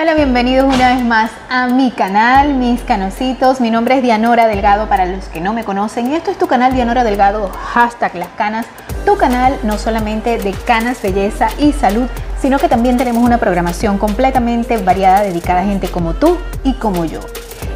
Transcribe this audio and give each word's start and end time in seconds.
Hola, 0.00 0.14
bienvenidos 0.14 0.72
una 0.72 0.94
vez 0.94 1.04
más 1.04 1.32
a 1.50 1.66
mi 1.66 1.90
canal, 1.90 2.54
mis 2.54 2.82
canositos. 2.82 3.60
Mi 3.60 3.68
nombre 3.68 3.96
es 3.96 4.02
Dianora 4.02 4.46
Delgado 4.46 4.88
para 4.88 5.06
los 5.06 5.24
que 5.24 5.40
no 5.40 5.52
me 5.52 5.64
conocen. 5.64 6.12
Esto 6.12 6.30
es 6.30 6.38
tu 6.38 6.46
canal 6.46 6.72
Dianora 6.72 7.02
Delgado, 7.02 7.48
hashtag 7.48 8.14
las 8.14 8.28
canas. 8.28 8.64
Tu 9.04 9.16
canal 9.16 9.58
no 9.64 9.76
solamente 9.76 10.38
de 10.38 10.52
canas, 10.52 11.02
belleza 11.02 11.48
y 11.58 11.72
salud, 11.72 12.06
sino 12.40 12.60
que 12.60 12.68
también 12.68 12.96
tenemos 12.96 13.24
una 13.24 13.38
programación 13.38 13.98
completamente 13.98 14.76
variada 14.76 15.22
dedicada 15.22 15.62
a 15.62 15.64
gente 15.64 15.88
como 15.88 16.14
tú 16.14 16.38
y 16.62 16.74
como 16.74 17.04
yo. 17.04 17.18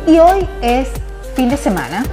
Y 0.07 0.21
hoy 0.21 0.47
es 0.61 0.91
fin 1.35 1.49
de 1.49 1.57
semana, 1.57 2.05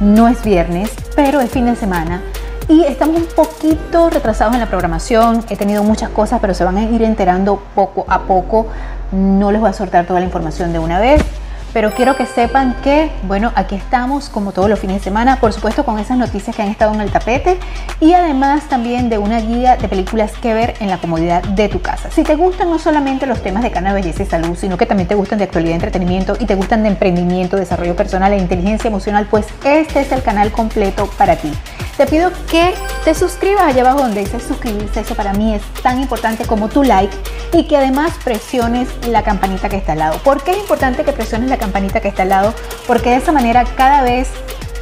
no 0.00 0.28
es 0.28 0.42
viernes, 0.42 0.90
pero 1.14 1.42
es 1.42 1.50
fin 1.50 1.66
de 1.66 1.76
semana 1.76 2.22
y 2.68 2.84
estamos 2.84 3.20
un 3.20 3.26
poquito 3.26 4.08
retrasados 4.08 4.54
en 4.54 4.60
la 4.60 4.66
programación. 4.66 5.44
He 5.50 5.56
tenido 5.56 5.82
muchas 5.82 6.08
cosas, 6.08 6.40
pero 6.40 6.54
se 6.54 6.64
van 6.64 6.78
a 6.78 6.84
ir 6.84 7.02
enterando 7.02 7.62
poco 7.74 8.06
a 8.08 8.20
poco. 8.20 8.68
No 9.12 9.52
les 9.52 9.60
voy 9.60 9.68
a 9.68 9.74
soltar 9.74 10.06
toda 10.06 10.20
la 10.20 10.26
información 10.26 10.72
de 10.72 10.78
una 10.78 10.98
vez. 10.98 11.22
Pero 11.72 11.90
quiero 11.92 12.16
que 12.16 12.26
sepan 12.26 12.76
que, 12.82 13.10
bueno, 13.22 13.52
aquí 13.54 13.74
estamos 13.74 14.28
como 14.28 14.52
todos 14.52 14.68
los 14.68 14.78
fines 14.78 14.96
de 14.98 15.04
semana, 15.04 15.40
por 15.40 15.52
supuesto 15.52 15.84
con 15.84 15.98
esas 15.98 16.18
noticias 16.18 16.54
que 16.54 16.62
han 16.62 16.68
estado 16.68 16.92
en 16.92 17.00
el 17.00 17.10
tapete 17.10 17.58
y 18.00 18.12
además 18.12 18.68
también 18.68 19.08
de 19.08 19.18
una 19.18 19.40
guía 19.40 19.76
de 19.76 19.88
películas 19.88 20.32
que 20.32 20.52
ver 20.52 20.74
en 20.80 20.90
la 20.90 20.98
comodidad 20.98 21.42
de 21.42 21.68
tu 21.68 21.80
casa. 21.80 22.10
Si 22.10 22.22
te 22.24 22.36
gustan 22.36 22.70
no 22.70 22.78
solamente 22.78 23.26
los 23.26 23.42
temas 23.42 23.62
de 23.62 23.70
cana, 23.70 23.94
belleza 23.94 24.22
y 24.22 24.26
salud, 24.26 24.56
sino 24.56 24.76
que 24.76 24.86
también 24.86 25.08
te 25.08 25.14
gustan 25.14 25.38
de 25.38 25.44
actualidad, 25.44 25.74
entretenimiento 25.74 26.36
y 26.38 26.46
te 26.46 26.54
gustan 26.54 26.82
de 26.82 26.90
emprendimiento, 26.90 27.56
desarrollo 27.56 27.96
personal 27.96 28.32
e 28.32 28.38
inteligencia 28.38 28.88
emocional, 28.88 29.26
pues 29.30 29.46
este 29.64 30.00
es 30.00 30.12
el 30.12 30.22
canal 30.22 30.52
completo 30.52 31.08
para 31.16 31.36
ti. 31.36 31.52
Te 31.96 32.06
pido 32.06 32.32
que 32.50 32.74
te 33.04 33.14
suscribas 33.14 33.64
allá 33.64 33.82
abajo 33.82 34.00
donde 34.00 34.20
dice 34.20 34.40
suscribirse, 34.40 35.00
eso 35.00 35.14
para 35.14 35.32
mí 35.34 35.54
es 35.54 35.62
tan 35.82 36.00
importante 36.00 36.46
como 36.46 36.68
tu 36.68 36.82
like 36.82 37.14
y 37.52 37.64
que 37.64 37.76
además 37.76 38.12
presiones 38.24 38.88
la 39.08 39.22
campanita 39.22 39.68
que 39.68 39.76
está 39.76 39.92
al 39.92 39.98
lado. 39.98 40.18
¿Por 40.18 40.42
qué 40.42 40.52
es 40.52 40.58
importante 40.58 41.04
que 41.04 41.12
presiones 41.12 41.50
la 41.50 41.58
campanita 41.62 42.00
que 42.00 42.08
está 42.08 42.22
al 42.22 42.30
lado? 42.30 42.54
Porque 42.86 43.10
de 43.10 43.16
esa 43.16 43.32
manera 43.32 43.64
cada 43.76 44.02
vez 44.02 44.28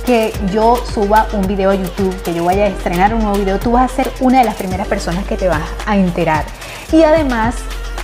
que 0.07 0.33
yo 0.53 0.77
suba 0.95 1.29
un 1.33 1.47
video 1.47 1.71
a 1.71 1.75
YouTube, 1.75 2.23
que 2.23 2.33
yo 2.33 2.45
vaya 2.45 2.65
a 2.65 2.69
estrenar 2.69 3.15
un 3.15 3.23
nuevo 3.23 3.39
video, 3.39 3.59
tú 3.59 3.73
vas 3.73 3.93
a 3.93 3.95
ser 3.95 4.11
una 4.21 4.39
de 4.39 4.45
las 4.45 4.57
primeras 4.57 4.89
personas 4.89 5.25
que 5.27 5.37
te 5.37 5.49
vas 5.49 5.63
a 5.87 5.97
enterar. 5.97 6.45
Y 6.91 7.03
además 7.03 7.55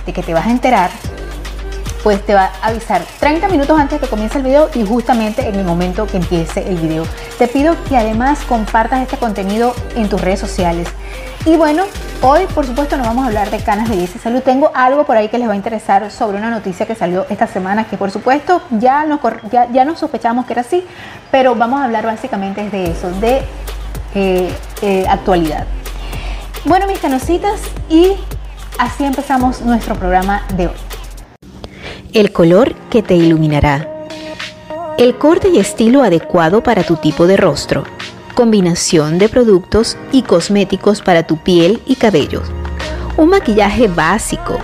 de 0.05 0.13
que 0.13 0.21
te 0.23 0.33
vas 0.33 0.45
a 0.45 0.51
enterar, 0.51 0.91
pues 2.07 2.25
te 2.25 2.33
va 2.33 2.53
a 2.61 2.67
avisar 2.67 3.01
30 3.19 3.49
minutos 3.49 3.77
antes 3.77 3.99
que 3.99 4.07
comience 4.07 4.37
el 4.37 4.45
video 4.45 4.69
y 4.73 4.85
justamente 4.85 5.45
en 5.45 5.55
el 5.55 5.65
momento 5.65 6.07
que 6.07 6.15
empiece 6.15 6.65
el 6.65 6.77
video. 6.77 7.03
Te 7.37 7.49
pido 7.49 7.75
que 7.83 7.97
además 7.97 8.45
compartas 8.47 9.01
este 9.01 9.17
contenido 9.17 9.73
en 9.93 10.07
tus 10.07 10.21
redes 10.21 10.39
sociales. 10.39 10.87
Y 11.45 11.57
bueno, 11.57 11.83
hoy 12.21 12.45
por 12.55 12.65
supuesto 12.65 12.95
nos 12.95 13.07
vamos 13.07 13.25
a 13.25 13.27
hablar 13.27 13.49
de 13.49 13.57
canas, 13.59 13.89
belleza 13.89 14.19
y 14.19 14.21
salud. 14.21 14.39
Tengo 14.41 14.71
algo 14.73 15.03
por 15.03 15.17
ahí 15.17 15.27
que 15.27 15.37
les 15.37 15.49
va 15.49 15.51
a 15.51 15.57
interesar 15.57 16.09
sobre 16.09 16.37
una 16.37 16.49
noticia 16.49 16.85
que 16.85 16.95
salió 16.95 17.25
esta 17.29 17.45
semana, 17.45 17.83
que 17.83 17.97
por 17.97 18.09
supuesto 18.09 18.61
ya 18.71 19.05
nos, 19.05 19.19
ya, 19.51 19.83
nos 19.83 19.99
sospechamos 19.99 20.45
que 20.45 20.53
era 20.53 20.61
así, 20.61 20.85
pero 21.29 21.55
vamos 21.55 21.81
a 21.81 21.83
hablar 21.83 22.05
básicamente 22.05 22.69
de 22.69 22.89
eso, 22.89 23.11
de 23.19 23.41
eh, 24.15 24.49
eh, 24.81 25.05
actualidad. 25.09 25.65
Bueno, 26.63 26.87
mis 26.87 26.99
canositas, 26.99 27.59
y 27.89 28.13
así 28.79 29.03
empezamos 29.03 29.59
nuestro 29.59 29.95
programa 29.95 30.43
de 30.55 30.67
hoy 30.67 30.96
el 32.13 32.31
color 32.31 32.75
que 32.89 33.01
te 33.01 33.15
iluminará, 33.15 34.07
el 34.97 35.17
corte 35.17 35.49
y 35.49 35.59
estilo 35.59 36.01
adecuado 36.01 36.63
para 36.63 36.83
tu 36.83 36.95
tipo 36.95 37.27
de 37.27 37.37
rostro, 37.37 37.83
combinación 38.33 39.17
de 39.17 39.29
productos 39.29 39.97
y 40.11 40.23
cosméticos 40.23 41.01
para 41.01 41.23
tu 41.23 41.37
piel 41.37 41.81
y 41.85 41.95
cabello, 41.95 42.41
un 43.17 43.29
maquillaje 43.29 43.87
básico, 43.87 44.57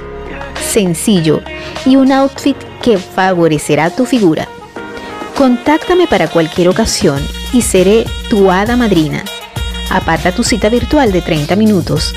sencillo 0.62 1.42
y 1.86 1.96
un 1.96 2.12
outfit 2.12 2.58
que 2.82 2.98
favorecerá 2.98 3.90
tu 3.90 4.06
figura. 4.06 4.48
Contáctame 5.38 6.08
para 6.08 6.28
cualquier 6.28 6.70
ocasión 6.70 7.20
y 7.54 7.62
seré 7.62 8.06
tu 8.30 8.52
hada 8.52 8.78
madrina. 8.78 9.24
Aparta 9.90 10.32
tu 10.32 10.44
cita 10.44 10.70
virtual 10.70 11.12
de 11.12 11.22
30 11.22 11.56
minutos 11.56 12.14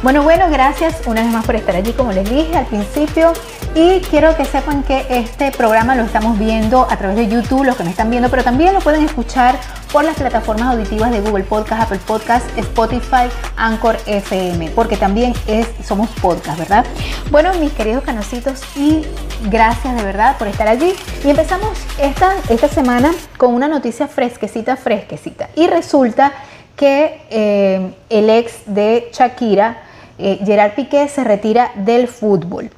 Bueno, 0.00 0.22
bueno, 0.22 0.48
gracias 0.48 1.02
una 1.06 1.22
vez 1.22 1.32
más 1.32 1.44
por 1.44 1.56
estar 1.56 1.74
allí, 1.74 1.92
como 1.92 2.12
les 2.12 2.30
dije 2.30 2.56
al 2.56 2.66
principio. 2.66 3.32
Y 3.74 3.98
quiero 4.02 4.36
que 4.36 4.44
sepan 4.44 4.84
que 4.84 5.04
este 5.10 5.50
programa 5.50 5.96
lo 5.96 6.04
estamos 6.04 6.38
viendo 6.38 6.86
a 6.88 6.96
través 6.96 7.16
de 7.16 7.26
YouTube, 7.26 7.64
los 7.64 7.76
que 7.76 7.82
me 7.82 7.90
están 7.90 8.08
viendo, 8.08 8.30
pero 8.30 8.44
también 8.44 8.74
lo 8.74 8.80
pueden 8.80 9.04
escuchar 9.04 9.56
por 9.92 10.04
las 10.04 10.14
plataformas 10.14 10.72
auditivas 10.72 11.10
de 11.10 11.20
Google 11.20 11.42
Podcast, 11.42 11.82
Apple 11.82 11.98
Podcast, 12.06 12.46
Spotify, 12.56 13.28
Anchor 13.56 13.96
FM, 14.06 14.70
porque 14.70 14.96
también 14.96 15.34
es, 15.48 15.66
somos 15.84 16.08
podcast, 16.22 16.58
¿verdad? 16.60 16.86
Bueno, 17.32 17.52
mis 17.54 17.72
queridos 17.72 18.04
canositos, 18.04 18.62
y 18.76 19.04
gracias 19.50 19.96
de 19.96 20.02
verdad 20.04 20.38
por 20.38 20.46
estar 20.46 20.68
allí. 20.68 20.94
Y 21.24 21.30
empezamos 21.30 21.76
esta, 22.00 22.34
esta 22.48 22.68
semana 22.68 23.12
con 23.36 23.52
una 23.52 23.66
noticia 23.66 24.06
fresquecita, 24.06 24.76
fresquecita. 24.76 25.50
Y 25.56 25.66
resulta 25.66 26.32
que 26.76 27.20
eh, 27.30 27.92
el 28.08 28.30
ex 28.30 28.62
de 28.66 29.10
Shakira, 29.12 29.87
eh, 30.18 30.40
Gerard 30.44 30.74
Piqué 30.74 31.08
se 31.08 31.24
retira 31.24 31.72
del 31.76 32.08
fútbol. 32.08 32.70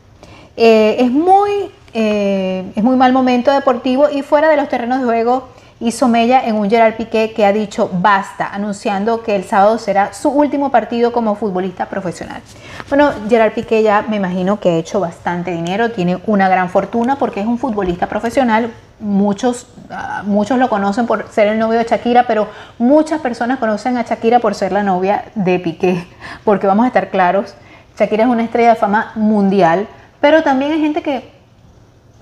Eh, 0.57 0.97
es, 0.99 1.11
muy, 1.11 1.51
eh, 1.95 2.65
es 2.75 2.83
muy 2.85 2.97
mal 2.97 3.13
momento 3.13 3.51
deportivo 3.51 4.11
y 4.11 4.23
fuera 4.23 4.49
de 4.49 4.57
los 4.57 4.69
terrenos 4.69 5.01
de 5.01 5.07
juego 5.07 5.49
hizo 5.81 6.09
mella 6.09 6.45
en 6.45 6.57
un 6.57 6.69
Gerard 6.69 6.95
Piqué 6.95 7.33
que 7.33 7.47
ha 7.47 7.53
dicho 7.53 7.91
basta, 7.93 8.49
anunciando 8.53 9.23
que 9.23 9.35
el 9.35 9.45
sábado 9.45 9.79
será 9.79 10.13
su 10.13 10.29
último 10.29 10.71
partido 10.71 11.11
como 11.11 11.35
futbolista 11.35 11.87
profesional. 11.87 12.43
Bueno, 12.89 13.11
Gerard 13.29 13.53
Piqué 13.53 13.83
ya 13.83 14.03
me 14.03 14.17
imagino 14.17 14.61
que 14.61 14.69
ha 14.71 14.77
hecho 14.77 15.01
bastante 15.01 15.51
dinero, 15.51 15.91
tiene 15.91 16.19
una 16.27 16.49
gran 16.49 16.69
fortuna 16.69 17.17
porque 17.17 17.41
es 17.41 17.47
un 17.47 17.59
futbolista 17.59 18.07
profesional. 18.07 18.71
Muchos, 19.01 19.67
ah, 19.91 20.23
muchos 20.27 20.59
lo 20.59 20.69
conocen 20.69 21.07
por 21.07 21.27
ser 21.31 21.49
el 21.49 21.59
novio 21.59 21.79
de 21.79 21.87
Shakira, 21.87 22.27
pero 22.27 22.49
muchas 22.79 23.21
personas 23.23 23.59
conocen 23.59 23.97
a 23.97 24.03
Shakira 24.03 24.41
por 24.41 24.55
ser 24.55 24.73
la 24.73 24.83
novia 24.83 25.25
de 25.35 25.59
Piqué, 25.59 26.07
porque 26.45 26.67
vamos 26.67 26.85
a 26.85 26.89
estar 26.89 27.09
claros, 27.09 27.55
Shakira 27.99 28.25
es 28.25 28.31
una 28.31 28.43
estrella 28.43 28.71
de 28.71 28.77
fama 28.77 29.13
mundial, 29.15 29.87
pero 30.21 30.43
también 30.43 30.73
hay 30.73 30.81
gente 30.81 31.01
que 31.01 31.40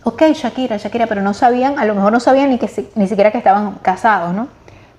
ok, 0.09 0.23
Shakira, 0.35 0.77
Shakira, 0.79 1.07
pero 1.07 1.23
no 1.23 1.35
sabían, 1.35 1.79
a 1.79 1.85
lo 1.85 1.95
mejor 1.95 2.13
no 2.13 2.21
sabían 2.21 2.51
ni, 2.51 2.59
que, 2.59 2.69
ni 2.95 3.09
siquiera 3.09 3.31
que 3.31 3.39
estaban 3.39 3.73
casados, 3.83 4.35
¿no? 4.35 4.49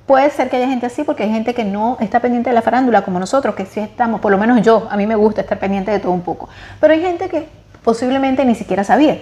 Puede 0.06 0.30
ser 0.30 0.50
que 0.50 0.58
haya 0.58 0.68
gente 0.68 0.86
así 0.86 1.04
porque 1.04 1.24
hay 1.24 1.30
gente 1.30 1.54
que 1.54 1.64
no 1.64 1.98
está 2.00 2.20
pendiente 2.20 2.50
de 2.50 2.56
la 2.56 2.62
farándula 2.62 3.04
como 3.04 3.20
nosotros, 3.20 3.56
que 3.56 3.66
sí 3.66 3.80
estamos, 3.80 4.22
por 4.22 4.32
lo 4.32 4.38
menos 4.38 4.62
yo, 4.62 4.88
a 4.90 4.98
mí 4.98 5.06
me 5.06 5.16
gusta 5.16 5.42
estar 5.42 5.60
pendiente 5.60 5.92
de 5.92 6.00
todo 6.00 6.12
un 6.12 6.22
poco. 6.22 6.50
Pero 6.80 6.94
hay 6.94 7.02
gente 7.02 7.30
que 7.30 7.48
posiblemente 7.84 8.46
ni 8.46 8.56
siquiera 8.56 8.84
sabía. 8.84 9.20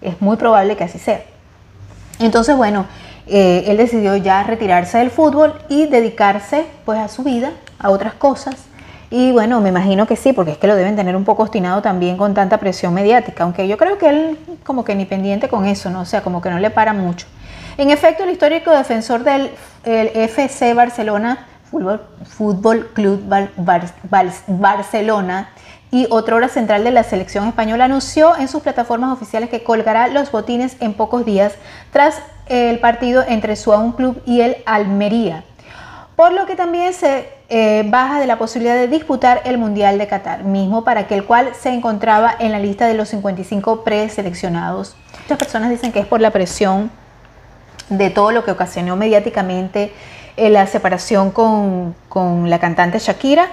Es 0.00 0.20
muy 0.20 0.36
probable 0.36 0.76
que 0.76 0.84
así 0.84 0.98
sea. 0.98 1.22
Entonces, 2.18 2.56
bueno, 2.56 2.86
eh, 3.26 3.64
él 3.66 3.76
decidió 3.76 4.16
ya 4.16 4.42
retirarse 4.42 4.98
del 4.98 5.10
fútbol 5.10 5.54
y 5.68 5.86
dedicarse 5.86 6.66
pues 6.84 6.98
a 6.98 7.08
su 7.08 7.22
vida, 7.22 7.52
a 7.78 7.90
otras 7.90 8.14
cosas. 8.14 8.56
Y 9.10 9.30
bueno, 9.30 9.60
me 9.60 9.68
imagino 9.68 10.06
que 10.06 10.16
sí, 10.16 10.32
porque 10.32 10.52
es 10.52 10.58
que 10.58 10.66
lo 10.66 10.74
deben 10.74 10.96
tener 10.96 11.14
un 11.14 11.24
poco 11.24 11.44
obstinado 11.44 11.80
también 11.80 12.16
con 12.16 12.34
tanta 12.34 12.58
presión 12.58 12.92
mediática, 12.92 13.44
aunque 13.44 13.68
yo 13.68 13.76
creo 13.76 13.98
que 13.98 14.08
él 14.08 14.38
como 14.64 14.84
que 14.84 14.94
ni 14.94 15.04
pendiente 15.04 15.48
con 15.48 15.64
eso, 15.66 15.90
¿no? 15.90 16.00
O 16.00 16.04
sea, 16.04 16.22
como 16.22 16.42
que 16.42 16.50
no 16.50 16.58
le 16.58 16.70
para 16.70 16.92
mucho. 16.92 17.26
En 17.78 17.90
efecto, 17.90 18.24
el 18.24 18.30
histórico 18.30 18.70
defensor 18.72 19.22
del 19.22 19.50
FC 19.84 20.74
Barcelona, 20.74 21.46
Fútbol, 21.70 22.90
Club 22.94 23.22
Barcelona, 24.48 25.50
y 25.92 26.08
otro 26.10 26.36
hora 26.36 26.48
central 26.48 26.82
de 26.82 26.90
la 26.90 27.04
selección 27.04 27.46
española 27.46 27.84
anunció 27.84 28.36
en 28.36 28.48
sus 28.48 28.60
plataformas 28.60 29.12
oficiales 29.12 29.50
que 29.50 29.62
colgará 29.62 30.08
los 30.08 30.32
botines 30.32 30.76
en 30.80 30.94
pocos 30.94 31.24
días 31.24 31.54
tras 31.92 32.20
el 32.46 32.80
partido 32.80 33.24
entre 33.26 33.54
su 33.54 33.70
un 33.70 33.92
club 33.92 34.20
y 34.26 34.40
el 34.40 34.56
Almería 34.66 35.44
por 36.16 36.32
lo 36.32 36.46
que 36.46 36.56
también 36.56 36.92
se 36.94 37.28
eh, 37.48 37.84
baja 37.86 38.18
de 38.18 38.26
la 38.26 38.38
posibilidad 38.38 38.74
de 38.74 38.88
disputar 38.88 39.42
el 39.44 39.56
Mundial 39.56 39.98
de 39.98 40.08
Qatar, 40.08 40.42
mismo 40.42 40.82
para 40.82 41.06
que 41.06 41.14
el 41.14 41.24
cual 41.24 41.52
se 41.54 41.68
encontraba 41.68 42.34
en 42.38 42.50
la 42.50 42.58
lista 42.58 42.86
de 42.86 42.94
los 42.94 43.08
55 43.10 43.84
preseleccionados. 43.84 44.96
Muchas 45.22 45.38
personas 45.38 45.70
dicen 45.70 45.92
que 45.92 46.00
es 46.00 46.06
por 46.06 46.20
la 46.20 46.32
presión 46.32 46.90
de 47.88 48.10
todo 48.10 48.32
lo 48.32 48.44
que 48.44 48.50
ocasionó 48.50 48.96
mediáticamente 48.96 49.92
eh, 50.36 50.50
la 50.50 50.66
separación 50.66 51.30
con, 51.30 51.94
la 52.50 52.58
cantante 52.58 52.98
Shakira. 52.98 53.46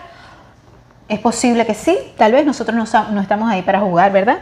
Es 1.07 1.19
posible 1.19 1.65
que 1.67 1.75
sí, 1.75 1.95
tal 2.17 2.31
vez 2.31 2.45
nosotros 2.47 2.75
no, 2.75 3.11
no 3.11 3.21
estamos 3.21 3.51
ahí 3.51 3.61
para 3.61 3.79
jugar, 3.79 4.11
¿verdad? 4.11 4.39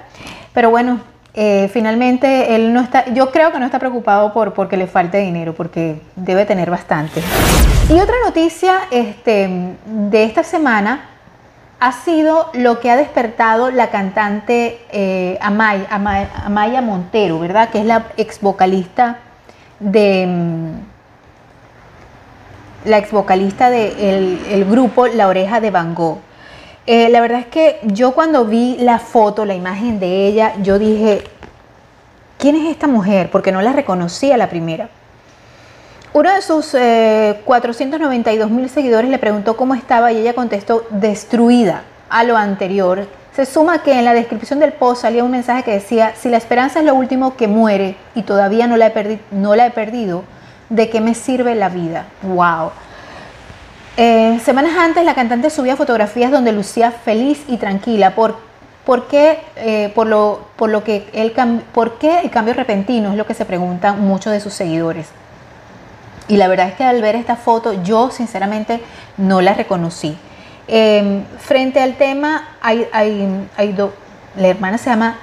Pero 0.53 0.69
bueno, 0.69 1.01
eh, 1.33 1.69
finalmente 1.71 2.55
él 2.55 2.73
no 2.73 2.81
está, 2.81 3.05
yo 3.13 3.31
creo 3.31 3.53
que 3.53 3.59
no 3.59 3.65
está 3.65 3.79
preocupado 3.79 4.33
por 4.33 4.53
porque 4.53 4.75
le 4.75 4.87
falte 4.87 5.19
dinero, 5.19 5.53
porque 5.53 6.01
debe 6.15 6.45
tener 6.45 6.69
bastante. 6.69 7.21
Y 7.89 7.93
otra 7.93 8.15
noticia 8.25 8.79
este, 8.91 9.75
de 9.85 10.23
esta 10.23 10.43
semana 10.43 11.07
ha 11.79 11.91
sido 11.93 12.49
lo 12.53 12.79
que 12.79 12.91
ha 12.91 12.97
despertado 12.97 13.71
la 13.71 13.89
cantante 13.89 14.79
eh, 14.91 15.39
Amaya, 15.41 16.81
Montero, 16.81 17.39
¿verdad? 17.39 17.69
Que 17.69 17.79
es 17.79 17.85
la 17.85 18.07
ex 18.17 18.41
vocalista 18.41 19.17
de 19.79 20.27
mm, 20.27 20.71
la 22.89 22.97
ex 22.97 23.11
vocalista 23.11 23.69
del 23.69 24.65
grupo 24.69 25.07
La 25.07 25.27
Oreja 25.27 25.61
de 25.61 25.71
Van 25.71 25.95
Gogh. 25.95 26.19
Eh, 26.93 27.07
la 27.07 27.21
verdad 27.21 27.39
es 27.39 27.45
que 27.45 27.79
yo 27.83 28.11
cuando 28.11 28.43
vi 28.43 28.75
la 28.77 28.99
foto, 28.99 29.45
la 29.45 29.53
imagen 29.53 29.97
de 30.01 30.27
ella, 30.27 30.55
yo 30.61 30.77
dije, 30.77 31.23
¿quién 32.37 32.57
es 32.57 32.69
esta 32.69 32.85
mujer? 32.85 33.31
Porque 33.31 33.53
no 33.53 33.61
la 33.61 33.71
reconocí 33.71 34.29
a 34.29 34.35
la 34.35 34.49
primera. 34.49 34.89
Uno 36.11 36.29
de 36.33 36.41
sus 36.41 36.75
492 37.45 38.51
mil 38.51 38.69
seguidores 38.69 39.09
le 39.09 39.19
preguntó 39.19 39.55
cómo 39.55 39.73
estaba 39.73 40.11
y 40.11 40.17
ella 40.17 40.33
contestó 40.33 40.85
destruida 40.89 41.83
a 42.09 42.25
lo 42.25 42.35
anterior. 42.35 43.07
Se 43.33 43.45
suma 43.45 43.83
que 43.83 43.97
en 43.97 44.03
la 44.03 44.13
descripción 44.13 44.59
del 44.59 44.73
post 44.73 45.03
salía 45.03 45.23
un 45.23 45.31
mensaje 45.31 45.63
que 45.63 45.71
decía, 45.71 46.13
si 46.17 46.27
la 46.27 46.35
esperanza 46.35 46.79
es 46.79 46.85
lo 46.85 46.93
último 46.93 47.37
que 47.37 47.47
muere 47.47 47.95
y 48.15 48.23
todavía 48.23 48.67
no 48.67 48.75
la 48.75 48.87
he, 48.87 49.19
no 49.31 49.55
la 49.55 49.67
he 49.67 49.71
perdido, 49.71 50.25
¿de 50.67 50.89
qué 50.89 50.99
me 50.99 51.13
sirve 51.15 51.55
la 51.55 51.69
vida? 51.69 52.07
¡Wow! 52.21 52.71
Eh, 54.03 54.39
semanas 54.43 54.71
antes 54.79 55.05
la 55.05 55.13
cantante 55.13 55.51
subía 55.51 55.75
fotografías 55.75 56.31
donde 56.31 56.51
lucía 56.51 56.89
feliz 56.89 57.43
y 57.47 57.57
tranquila. 57.57 58.15
¿Por, 58.15 58.35
qué, 59.07 59.39
eh, 59.57 59.91
por, 59.93 60.07
lo, 60.07 60.83
que 60.83 61.07
el, 61.13 61.31
¿Por 61.71 61.99
qué 61.99 62.21
el 62.21 62.31
cambio 62.31 62.55
repentino? 62.55 63.11
Es 63.11 63.15
lo 63.15 63.27
que 63.27 63.35
se 63.35 63.45
preguntan 63.45 64.01
muchos 64.01 64.33
de 64.33 64.39
sus 64.39 64.55
seguidores. 64.55 65.09
Y 66.27 66.37
la 66.37 66.47
verdad 66.47 66.69
es 66.69 66.73
que 66.73 66.83
al 66.83 66.99
ver 66.99 67.15
esta 67.15 67.35
foto 67.35 67.83
yo 67.83 68.09
sinceramente 68.09 68.81
no 69.17 69.39
la 69.39 69.53
reconocí. 69.53 70.17
Em, 70.67 71.23
frente 71.37 71.79
al 71.79 71.93
tema, 71.93 72.55
la 72.63 74.47
hermana 74.47 74.79
se 74.79 74.89
llama 74.89 75.17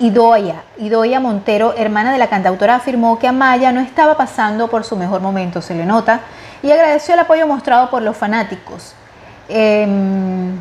Idoya, 0.00 0.64
Idoya 0.78 1.20
Montero, 1.20 1.74
hermana 1.76 2.10
de 2.10 2.18
la 2.18 2.26
cantautora, 2.26 2.74
afirmó 2.74 3.20
que 3.20 3.28
Amaya 3.28 3.70
no 3.70 3.80
estaba 3.80 4.16
pasando 4.16 4.66
por 4.66 4.82
su 4.82 4.96
mejor 4.96 5.20
momento, 5.20 5.62
se 5.62 5.76
le 5.76 5.86
nota, 5.86 6.22
y 6.62 6.70
agradeció 6.70 7.14
el 7.14 7.20
apoyo 7.20 7.46
mostrado 7.46 7.90
por 7.90 8.02
los 8.02 8.16
fanáticos. 8.16 8.94
Em, 9.48 10.56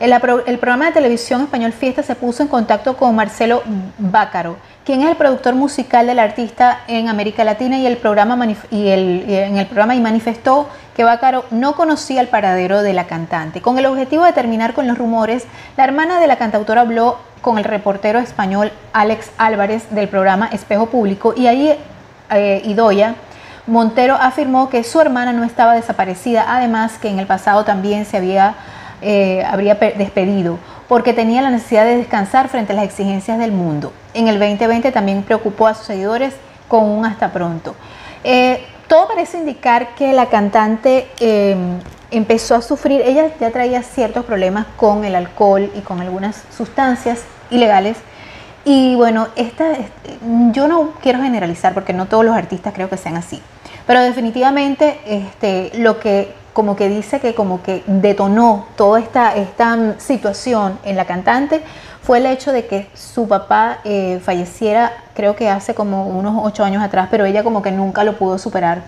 el, 0.00 0.12
el, 0.12 0.58
programa 0.58 0.86
de 0.86 0.92
televisión 0.92 1.42
español 1.42 1.72
Fiesta 1.72 2.02
se 2.02 2.14
puso 2.14 2.42
en 2.42 2.48
contacto 2.48 2.96
con 2.96 3.14
Marcelo 3.14 3.62
Bácaro, 3.98 4.56
quien 4.84 5.02
es 5.02 5.10
el 5.10 5.16
productor 5.16 5.54
musical 5.54 6.06
del 6.06 6.18
artista 6.18 6.80
en 6.88 7.08
América 7.08 7.44
Latina 7.44 7.78
y, 7.78 7.86
el 7.86 7.98
programa 7.98 8.46
y, 8.70 8.88
en 8.88 9.58
el 9.58 9.66
programa 9.66 9.94
y 9.94 10.00
manifestó 10.00 10.68
que 10.96 11.04
Bácaro 11.04 11.44
no 11.50 11.74
conocía 11.74 12.20
el 12.20 12.28
paradero 12.28 12.82
de 12.82 12.92
la 12.92 13.06
cantante. 13.06 13.60
Con 13.60 13.78
el 13.78 13.86
objetivo 13.86 14.24
de 14.24 14.32
terminar 14.32 14.74
con 14.74 14.86
los 14.86 14.98
rumores, 14.98 15.44
la 15.76 15.84
hermana 15.84 16.18
de 16.18 16.26
la 16.26 16.36
cantautora 16.36 16.80
habló 16.80 17.18
con 17.42 17.58
el 17.58 17.64
reportero 17.64 18.18
español 18.18 18.72
Alex 18.92 19.30
Álvarez 19.38 19.94
del 19.94 20.08
programa 20.08 20.48
Espejo 20.52 20.86
Público 20.86 21.34
y 21.36 21.46
ahí 21.46 21.78
eh, 22.30 22.62
Idoya 22.64 23.14
Montero 23.70 24.16
afirmó 24.20 24.68
que 24.68 24.82
su 24.84 25.00
hermana 25.00 25.32
no 25.32 25.44
estaba 25.44 25.74
desaparecida, 25.74 26.44
además 26.48 26.98
que 26.98 27.08
en 27.08 27.18
el 27.18 27.26
pasado 27.26 27.64
también 27.64 28.04
se 28.04 28.16
había 28.16 28.56
eh, 29.02 29.42
habría 29.46 29.76
despedido 29.76 30.58
porque 30.86 31.14
tenía 31.14 31.40
la 31.40 31.48
necesidad 31.48 31.84
de 31.84 31.96
descansar 31.96 32.48
frente 32.48 32.74
a 32.74 32.76
las 32.76 32.84
exigencias 32.84 33.38
del 33.38 33.52
mundo. 33.52 33.94
En 34.12 34.28
el 34.28 34.38
2020 34.38 34.92
también 34.92 35.22
preocupó 35.22 35.68
a 35.68 35.74
sus 35.74 35.86
seguidores 35.86 36.34
con 36.68 36.84
un 36.84 37.06
hasta 37.06 37.32
pronto. 37.32 37.74
Eh, 38.24 38.62
todo 38.88 39.08
parece 39.08 39.38
indicar 39.38 39.94
que 39.94 40.12
la 40.12 40.26
cantante 40.26 41.08
eh, 41.20 41.56
empezó 42.10 42.56
a 42.56 42.60
sufrir, 42.60 43.00
ella 43.02 43.30
ya 43.40 43.50
traía 43.50 43.82
ciertos 43.82 44.26
problemas 44.26 44.66
con 44.76 45.04
el 45.04 45.14
alcohol 45.14 45.70
y 45.74 45.80
con 45.80 46.00
algunas 46.00 46.42
sustancias 46.54 47.22
ilegales. 47.50 47.96
Y 48.66 48.96
bueno, 48.96 49.28
esta, 49.36 49.72
yo 50.52 50.68
no 50.68 50.92
quiero 51.00 51.22
generalizar 51.22 51.72
porque 51.72 51.94
no 51.94 52.06
todos 52.06 52.24
los 52.24 52.34
artistas 52.34 52.74
creo 52.74 52.90
que 52.90 52.98
sean 52.98 53.16
así, 53.16 53.40
pero 53.90 54.02
definitivamente 54.02 55.00
este, 55.04 55.72
lo 55.74 55.98
que 55.98 56.32
como 56.52 56.76
que 56.76 56.88
dice 56.88 57.18
que 57.18 57.34
como 57.34 57.60
que 57.60 57.82
detonó 57.88 58.66
toda 58.76 59.00
esta, 59.00 59.34
esta 59.34 59.98
situación 59.98 60.78
en 60.84 60.94
la 60.94 61.06
cantante 61.06 61.60
fue 62.00 62.18
el 62.18 62.26
hecho 62.26 62.52
de 62.52 62.68
que 62.68 62.88
su 62.94 63.26
papá 63.26 63.78
eh, 63.82 64.20
falleciera, 64.22 64.92
creo 65.14 65.34
que 65.34 65.48
hace 65.48 65.74
como 65.74 66.06
unos 66.06 66.40
ocho 66.44 66.62
años 66.62 66.84
atrás, 66.84 67.08
pero 67.10 67.24
ella 67.24 67.42
como 67.42 67.62
que 67.62 67.72
nunca 67.72 68.04
lo 68.04 68.16
pudo 68.16 68.38
superar 68.38 68.82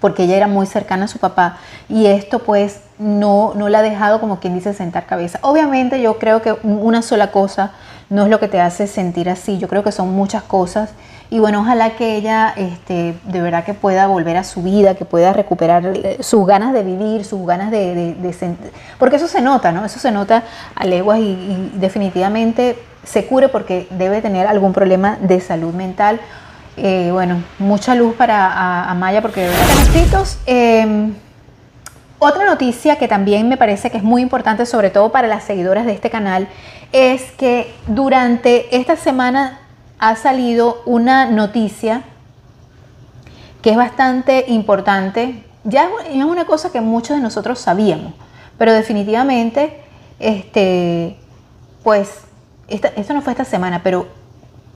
porque 0.00 0.24
ella 0.24 0.36
era 0.36 0.48
muy 0.48 0.66
cercana 0.66 1.04
a 1.04 1.08
su 1.08 1.20
papá. 1.20 1.58
Y 1.88 2.06
esto 2.06 2.40
pues 2.40 2.80
no, 2.98 3.52
no 3.54 3.68
la 3.68 3.78
ha 3.78 3.82
dejado 3.82 4.18
como 4.18 4.40
quien 4.40 4.54
dice 4.54 4.74
sentar 4.74 5.06
cabeza. 5.06 5.38
Obviamente 5.42 6.02
yo 6.02 6.18
creo 6.18 6.42
que 6.42 6.56
una 6.64 7.02
sola 7.02 7.30
cosa 7.30 7.74
no 8.08 8.24
es 8.24 8.28
lo 8.28 8.40
que 8.40 8.48
te 8.48 8.60
hace 8.60 8.88
sentir 8.88 9.30
así, 9.30 9.58
yo 9.58 9.68
creo 9.68 9.84
que 9.84 9.92
son 9.92 10.12
muchas 10.12 10.42
cosas 10.42 10.90
y 11.32 11.38
bueno, 11.38 11.60
ojalá 11.60 11.90
que 11.90 12.16
ella 12.16 12.52
este, 12.56 13.14
de 13.22 13.40
verdad 13.40 13.64
que 13.64 13.72
pueda 13.72 14.08
volver 14.08 14.36
a 14.36 14.42
su 14.42 14.64
vida, 14.64 14.96
que 14.96 15.04
pueda 15.04 15.32
recuperar 15.32 15.86
eh, 15.86 16.16
sus 16.20 16.44
ganas 16.44 16.72
de 16.72 16.82
vivir, 16.82 17.24
sus 17.24 17.46
ganas 17.46 17.70
de, 17.70 18.34
sentir. 18.36 18.72
Porque 18.98 19.14
eso 19.14 19.28
se 19.28 19.40
nota, 19.40 19.70
¿no? 19.70 19.84
Eso 19.84 20.00
se 20.00 20.10
nota 20.10 20.42
a 20.74 20.84
leguas 20.86 21.20
y, 21.20 21.70
definitivamente 21.74 22.76
se 23.04 23.26
cure 23.26 23.48
porque 23.48 23.86
debe 23.90 24.20
tener 24.20 24.48
algún 24.48 24.72
problema 24.72 25.18
de 25.20 25.40
salud 25.40 25.72
mental. 25.72 26.20
Eh, 26.76 27.10
bueno, 27.12 27.44
mucha 27.60 27.94
luz 27.94 28.16
para 28.16 28.92
Maya 28.96 29.22
porque 29.22 29.42
de 29.42 29.48
verdad. 29.48 30.26
Eh, 30.46 31.12
otra 32.18 32.44
noticia 32.44 32.96
que 32.96 33.06
también 33.06 33.48
me 33.48 33.56
parece 33.56 33.90
que 33.90 33.98
es 33.98 34.02
muy 34.02 34.20
importante, 34.20 34.66
sobre 34.66 34.90
todo 34.90 35.10
para 35.10 35.28
las 35.28 35.44
seguidoras 35.44 35.86
de 35.86 35.92
este 35.92 36.10
canal, 36.10 36.48
es 36.92 37.30
que 37.32 37.72
durante 37.86 38.76
esta 38.76 38.96
semana 38.96 39.59
ha 40.00 40.16
salido 40.16 40.82
una 40.86 41.26
noticia 41.26 42.02
que 43.62 43.70
es 43.70 43.76
bastante 43.76 44.46
importante. 44.48 45.44
Ya 45.64 45.90
es 46.10 46.24
una 46.24 46.46
cosa 46.46 46.72
que 46.72 46.80
muchos 46.80 47.16
de 47.18 47.22
nosotros 47.22 47.58
sabíamos, 47.58 48.14
pero 48.56 48.72
definitivamente, 48.72 49.82
este, 50.18 51.18
pues, 51.84 52.22
esto 52.66 53.12
no 53.12 53.20
fue 53.20 53.34
esta 53.34 53.44
semana, 53.44 53.82
pero 53.82 54.08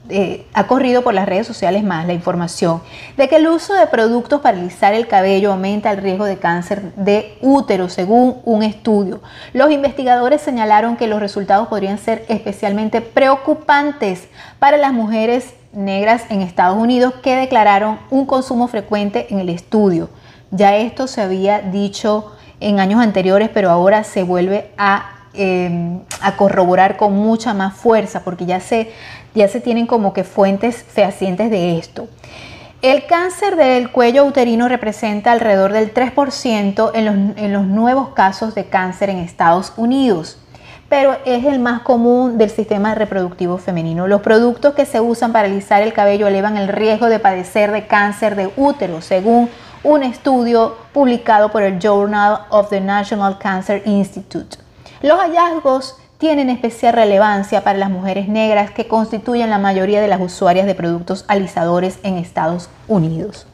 eh, 0.09 0.45
ha 0.53 0.67
corrido 0.67 1.03
por 1.03 1.13
las 1.13 1.27
redes 1.27 1.47
sociales 1.47 1.83
más 1.83 2.05
la 2.05 2.13
información 2.13 2.81
de 3.17 3.27
que 3.27 3.37
el 3.37 3.47
uso 3.47 3.73
de 3.73 3.87
productos 3.87 4.41
para 4.41 4.57
alisar 4.57 4.93
el 4.93 5.07
cabello 5.07 5.51
aumenta 5.51 5.91
el 5.91 5.97
riesgo 5.97 6.25
de 6.25 6.37
cáncer 6.37 6.93
de 6.95 7.37
útero, 7.41 7.89
según 7.89 8.37
un 8.45 8.63
estudio. 8.63 9.21
Los 9.53 9.71
investigadores 9.71 10.41
señalaron 10.41 10.95
que 10.95 11.07
los 11.07 11.19
resultados 11.19 11.67
podrían 11.67 11.97
ser 11.97 12.23
especialmente 12.27 13.01
preocupantes 13.01 14.27
para 14.59 14.77
las 14.77 14.93
mujeres 14.93 15.53
negras 15.73 16.23
en 16.29 16.41
Estados 16.41 16.77
Unidos 16.77 17.15
que 17.23 17.35
declararon 17.35 17.99
un 18.09 18.25
consumo 18.25 18.67
frecuente 18.67 19.27
en 19.29 19.39
el 19.39 19.49
estudio. 19.49 20.09
Ya 20.51 20.75
esto 20.75 21.07
se 21.07 21.21
había 21.21 21.61
dicho 21.61 22.31
en 22.59 22.79
años 22.79 23.01
anteriores, 23.01 23.49
pero 23.53 23.69
ahora 23.69 24.03
se 24.03 24.23
vuelve 24.23 24.71
a 24.77 25.15
Em, 25.37 25.99
a 26.21 26.37
corroborar 26.37 26.95
con 26.95 27.13
mucha 27.13 27.53
más 27.53 27.73
fuerza, 27.73 28.23
porque 28.23 28.45
ya 28.45 28.61
se, 28.61 28.93
ya 29.35 29.47
se 29.47 29.61
tienen 29.61 29.85
como 29.85 30.13
que 30.13 30.23
fuentes 30.23 30.83
fehacientes 30.83 31.51
de 31.51 31.77
esto. 31.77 32.07
El 32.81 33.05
cáncer 33.05 33.55
del 33.55 33.91
cuello 33.91 34.25
uterino 34.25 34.67
representa 34.67 35.31
alrededor 35.31 35.73
del 35.73 35.93
3% 35.93 36.91
en 36.93 37.05
los, 37.05 37.37
en 37.37 37.53
los 37.53 37.65
nuevos 37.65 38.09
casos 38.09 38.55
de 38.55 38.65
cáncer 38.65 39.09
en 39.09 39.17
Estados 39.17 39.73
Unidos 39.77 40.39
pero 40.89 41.17
es 41.25 41.45
el 41.45 41.59
más 41.59 41.81
común 41.81 42.37
del 42.37 42.49
sistema 42.49 42.93
reproductivo 42.93 43.57
femenino. 43.57 44.07
Los 44.07 44.21
productos 44.21 44.75
que 44.75 44.85
se 44.85 44.99
usan 44.99 45.33
para 45.33 45.47
alisar 45.47 45.81
el 45.81 45.93
cabello 45.93 46.27
elevan 46.27 46.57
el 46.57 46.67
riesgo 46.67 47.07
de 47.07 47.19
padecer 47.19 47.71
de 47.71 47.87
cáncer 47.87 48.35
de 48.35 48.51
útero, 48.55 49.01
según 49.01 49.49
un 49.83 50.03
estudio 50.03 50.75
publicado 50.93 51.49
por 51.49 51.63
el 51.63 51.79
Journal 51.79 52.45
of 52.49 52.69
the 52.69 52.81
National 52.81 53.37
Cancer 53.39 53.81
Institute. 53.85 54.57
Los 55.01 55.19
hallazgos 55.19 55.97
tienen 56.17 56.49
especial 56.49 56.93
relevancia 56.93 57.63
para 57.63 57.77
las 57.77 57.89
mujeres 57.89 58.27
negras 58.27 58.71
que 58.71 58.87
constituyen 58.87 59.49
la 59.49 59.57
mayoría 59.57 60.01
de 60.01 60.07
las 60.07 60.21
usuarias 60.21 60.65
de 60.65 60.75
productos 60.75 61.25
alisadores 61.27 61.99
en 62.03 62.17
Estados 62.17 62.69
Unidos. 62.87 63.47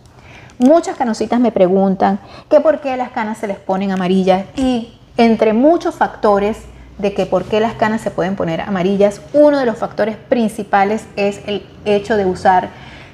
Muchas 0.59 0.95
canositas 0.95 1.39
me 1.39 1.51
preguntan 1.51 2.19
que 2.49 2.59
por 2.59 2.81
qué 2.81 2.95
las 2.95 3.09
canas 3.09 3.39
se 3.39 3.47
les 3.47 3.57
ponen 3.57 3.91
amarillas 3.91 4.45
y 4.55 4.93
entre 5.17 5.53
muchos 5.53 5.95
factores 5.95 6.57
de 6.99 7.13
que 7.15 7.25
por 7.25 7.45
qué 7.45 7.59
las 7.59 7.73
canas 7.73 8.01
se 8.01 8.11
pueden 8.11 8.35
poner 8.35 8.61
amarillas, 8.61 9.21
uno 9.33 9.57
de 9.57 9.65
los 9.65 9.77
factores 9.77 10.17
principales 10.17 11.07
es 11.15 11.41
el 11.47 11.65
hecho 11.85 12.15
de 12.15 12.25
usar 12.25 12.69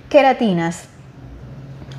queratinas 0.09 0.89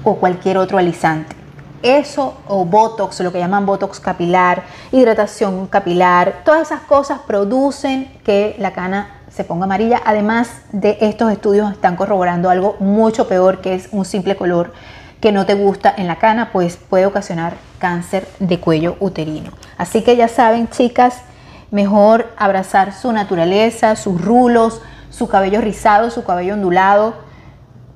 o 0.04 0.16
cualquier 0.16 0.58
otro 0.58 0.76
alisante. 0.76 1.38
Eso 1.82 2.35
o 2.49 2.64
Botox, 2.64 3.20
lo 3.20 3.32
que 3.32 3.38
llaman 3.38 3.64
Botox 3.64 4.00
capilar, 4.00 4.64
hidratación 4.90 5.66
capilar, 5.68 6.42
todas 6.44 6.62
esas 6.62 6.80
cosas 6.80 7.20
producen 7.26 8.11
que 8.25 8.56
la 8.58 8.73
cana 8.73 9.20
se 9.30 9.44
ponga 9.44 9.64
amarilla. 9.64 10.00
Además 10.04 10.50
de 10.73 10.99
estos 11.00 11.30
estudios 11.30 11.70
están 11.70 11.97
corroborando 11.97 12.50
algo 12.50 12.76
mucho 12.80 13.28
peor 13.28 13.61
que 13.61 13.75
es 13.75 13.88
un 13.92 14.04
simple 14.04 14.37
color 14.37 14.73
que 15.20 15.32
no 15.32 15.47
te 15.47 15.54
gusta 15.54 15.92
en 15.97 16.06
la 16.06 16.16
cana, 16.16 16.50
pues 16.52 16.76
puede 16.76 17.06
ocasionar 17.06 17.54
cáncer 17.78 18.26
de 18.38 18.61
cuello 18.61 18.97
uterino. 19.00 19.52
Así 19.76 20.02
que 20.02 20.16
ya 20.16 20.28
saben, 20.28 20.68
chicas, 20.68 21.23
mejor 21.70 22.32
abrazar 22.37 22.92
su 22.92 23.12
naturaleza, 23.12 23.97
sus 23.97 24.20
rulos, 24.20 24.80
su 25.11 25.28
cabello 25.28 25.61
rizado, 25.61 26.11
su 26.11 26.25
cabello 26.25 26.54
ondulado 26.54 27.27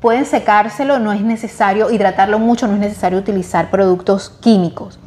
pueden 0.03 0.27
secárselo, 0.27 0.99
no 0.99 1.13
es 1.13 1.23
necesario 1.23 1.91
hidratarlo 1.91 2.39
mucho, 2.39 2.67
no 2.67 2.75
es 2.75 2.81
necesario 2.81 3.19
utilizar 3.19 3.71
productos 3.71 4.29
químicos. 4.29 4.99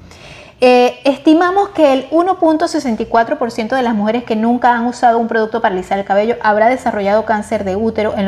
Eh, 0.61 0.99
estimamos 1.03 1.69
que 1.69 1.91
el 1.91 2.09
1.64% 2.11 3.75
de 3.75 3.81
las 3.81 3.93
mujeres 3.93 4.23
que 4.23 4.37
nunca 4.37 4.73
han 4.73 4.87
usado 4.87 5.19
un 5.19 5.27
producto 5.27 5.61
para 5.61 5.75
alisar 5.75 5.99
el 5.99 6.05
cabello 6.05 6.37
habrá 6.41 6.69
desarrollado 6.69 7.25
cáncer 7.25 7.65
de 7.65 7.75
útero 7.75 8.15
a 8.15 8.21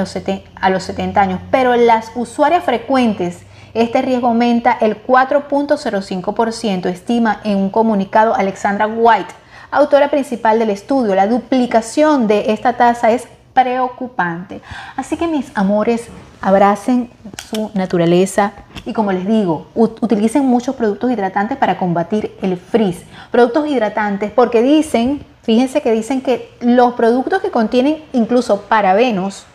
los 0.70 0.84
70 0.84 1.22
años, 1.22 1.40
pero 1.52 1.74
en 1.74 1.88
las 1.88 2.12
usuarias 2.16 2.66
frecuentes 2.66 3.40
este 3.74 4.02
riesgo 4.02 4.28
aumenta 4.28 4.78
el 4.82 5.02
4.05%, 5.06 6.88
estima 6.88 7.40
en 7.46 7.58
un 7.58 7.70
comunicado 7.70 8.36
Alexandra 8.36 8.88
White, 8.88 9.34
autora 9.72 10.10
principal 10.10 10.60
del 10.60 10.72
estudio. 10.72 11.16
La 11.16 11.28
duplicación 11.28 12.28
de 12.28 12.52
esta 12.52 12.74
tasa 12.74 13.12
es 13.12 13.28
preocupante. 13.54 14.62
Así 14.96 15.16
que 15.16 15.28
mis 15.28 15.52
amores, 15.56 16.10
abracen 16.42 17.10
su 17.50 17.72
naturaleza 17.74 18.54
y 18.86 18.94
como 18.94 19.12
les 19.12 19.28
digo, 19.28 19.68
utilicen 19.76 20.46
muchos 20.46 20.76
productos 20.76 21.12
hidratantes 21.12 21.58
para 21.58 21.78
combatir 21.78 22.36
el 22.42 22.58
frizz. 22.58 23.04
Productos 23.32 23.68
hidratantes 23.68 24.32
porque 24.32 24.62
dicen, 24.62 25.26
fíjense 25.44 25.82
que 25.82 25.92
dicen 25.92 26.22
que 26.22 26.52
los 26.62 26.94
productos 26.94 27.42
que 27.42 27.52
contienen 27.52 28.04
incluso 28.14 28.62
parabenos 28.62 29.46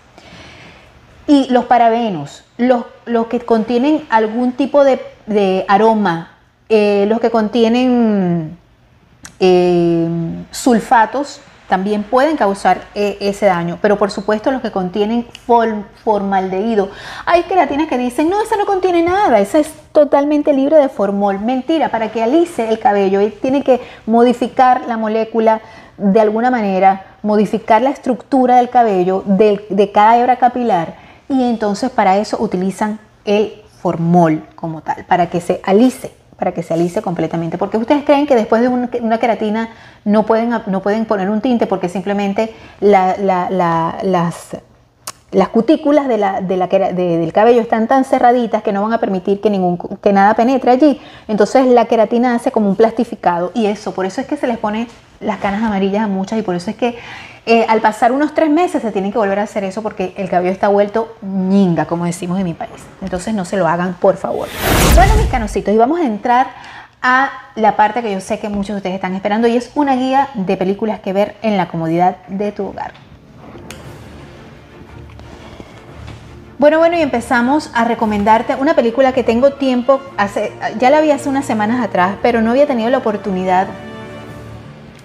y 1.27 1.47
los 1.51 1.67
parabenos, 1.67 2.45
los, 2.59 2.85
los 3.07 3.27
que 3.27 3.41
contienen 3.41 4.05
algún 4.11 4.53
tipo 4.53 4.85
de, 4.85 5.65
aroma, 5.69 6.33
eh, 6.69 7.07
los 7.09 7.21
que 7.21 7.31
contienen 7.31 8.59
eh, 9.39 10.09
sulfatos, 10.51 11.41
también 11.73 12.02
pueden 12.02 12.37
causar 12.37 12.83
eh, 12.95 13.17
ese 13.21 13.47
daño, 13.47 13.79
pero 13.81 13.97
por 13.97 14.11
supuesto 14.11 14.50
los 14.50 14.61
que 14.61 14.71
contienen 14.71 15.26
formaldehído. 16.05 16.91
Hay 17.25 17.45
queratinas 17.45 17.88
que 17.88 17.97
dicen, 17.97 18.29
no, 18.29 18.43
esa 18.43 18.59
no 18.59 18.67
contiene 18.67 19.02
nada, 19.02 19.41
esa 19.41 19.59
es 19.59 19.73
totalmente 19.91 20.52
libre 20.52 20.76
de 20.76 20.91
formol. 20.91 21.41
Mentira, 21.41 21.88
para 21.88 22.12
que 22.12 22.23
alice 22.23 22.69
el 22.69 22.79
cabello, 22.79 23.21
tiene 23.41 23.64
que 23.64 23.81
modificar 24.05 24.83
la 24.87 24.99
molécula 24.99 25.62
de 25.97 26.21
alguna 26.21 26.50
manera, 26.50 27.07
modificar 27.23 27.81
la 27.81 27.88
estructura 27.88 28.57
del 28.57 28.69
cabello 28.69 29.23
de, 29.25 29.64
de 29.71 29.93
cada 29.93 30.19
hebra 30.19 30.37
capilar 30.37 30.97
y 31.26 31.43
entonces 31.43 31.91
para 31.91 32.19
eso 32.19 32.37
utilizan 32.38 33.00
el 33.25 33.62
formol 33.81 34.47
como 34.57 34.83
tal, 34.83 35.07
para 35.07 35.31
que 35.31 35.41
se 35.41 35.62
alice 35.64 36.12
para 36.43 36.51
que 36.51 36.65
se 36.65 36.75
alice 36.75 37.01
completamente. 37.03 37.57
Porque 37.57 37.77
ustedes 37.77 38.03
creen 38.03 38.27
que 38.27 38.35
después 38.35 38.63
de 38.63 38.69
una 38.69 39.19
queratina 39.19 39.69
no 40.05 40.27
pueden, 40.27 40.51
no 40.67 40.83
pueden 40.83 41.05
poner 41.05 41.31
un 41.31 41.41
tinte 41.41 41.69
porque 41.69 41.89
simplemente 41.89 42.53
las, 42.81 43.17
las 45.31 45.49
cutículas 45.53 46.09
de 46.09 46.19
la, 46.19 46.41
del 46.41 47.33
cabello 47.33 47.61
están 47.61 47.87
tan 47.87 48.05
cerraditas 48.05 48.65
que 48.65 48.73
no 48.73 48.83
van 48.83 48.93
a 48.93 48.99
permitir 48.99 49.41
que, 49.41 49.51
ningún, 49.51 49.79
que 50.03 50.13
nada 50.13 50.35
penetre 50.35 50.73
allí. 50.73 51.01
Entonces 51.29 51.65
la 51.65 51.85
queratina 51.85 52.35
hace 52.35 52.51
como 52.51 52.69
un 52.69 52.75
plastificado 52.75 53.53
y 53.55 53.67
eso, 53.67 53.95
por 53.95 54.05
eso 54.05 54.21
es 54.21 54.27
que 54.27 54.37
se 54.37 54.49
les 54.49 54.59
pone 54.59 54.89
las 55.21 55.39
canas 55.39 55.63
amarillas 55.63 56.03
a 56.03 56.09
muchas 56.09 56.41
y 56.41 56.43
por 56.43 56.57
eso 56.57 56.71
es 56.71 56.77
que 56.77 56.97
eh, 57.45 57.67
al 57.69 57.81
pasar 57.81 58.13
unos 58.13 58.35
tres 58.35 58.51
meses 58.51 58.83
se 58.83 58.93
tienen 58.93 59.11
que 59.11 59.19
volver 59.19 59.41
a 59.41 59.43
hacer 59.43 59.65
eso 59.65 59.83
porque 59.83 60.15
el 60.17 60.29
cabello 60.29 60.53
está 60.53 60.69
vuelto 60.69 61.17
ñinga, 61.23 61.87
como 61.87 62.05
decimos 62.05 62.39
en 62.39 62.45
mi 62.45 62.55
país. 62.55 62.81
Entonces 63.01 63.35
no 63.35 63.45
se 63.45 63.57
lo 63.57 63.67
hagan, 63.67 63.95
por 63.95 64.17
favor. 64.17 64.49
Bueno, 64.95 65.15
mis 65.17 65.27
canositos, 65.27 65.75
y 65.75 65.77
vamos 65.77 66.01
a 66.01 66.05
entrar 66.05 66.49
a 67.03 67.31
la 67.57 67.75
parte 67.75 68.01
que 68.01 68.13
yo 68.13 68.21
sé 68.21 68.39
que 68.39 68.49
muchos 68.49 68.75
de 68.75 68.77
ustedes 68.77 68.95
están 68.95 69.15
esperando 69.15 69.49
y 69.49 69.57
es 69.57 69.73
una 69.75 69.97
guía 69.97 70.29
de 70.35 70.57
películas 70.57 71.01
que 71.01 71.13
ver 71.13 71.37
en 71.43 71.57
la 71.57 71.67
comodidad 71.67 72.19
de 72.29 72.53
tu 72.53 72.67
hogar. 72.67 72.93
Bueno, 76.59 76.79
bueno, 76.79 76.97
y 76.97 77.01
empezamos 77.01 77.73
a 77.75 77.83
recomendarte 77.83 78.55
una 78.55 78.75
película 78.75 79.13
que 79.13 79.25
tengo 79.25 79.55
tiempo, 79.55 80.01
hace, 80.17 80.53
ya 80.79 80.91
la 80.91 81.01
vi 81.01 81.11
hace 81.11 81.29
unas 81.29 81.45
semanas 81.45 81.85
atrás, 81.85 82.15
pero 82.23 82.41
no 82.41 82.53
había 82.53 82.69
tenido 82.69 82.89
la 82.89 82.99
oportunidad 82.99 83.67